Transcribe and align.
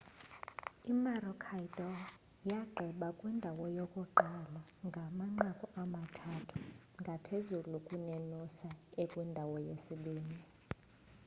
imaroochydore 0.91 2.03
yagqiba 2.49 3.07
ikwindawo 3.13 3.63
yokuqala 3.77 4.61
ngamanqaku 4.87 5.65
amathandathu 5.81 6.57
ngaphezulu 7.01 7.77
kunenoosa 7.87 8.69
ekwindawo 9.01 9.55
yesibinini 9.69 10.39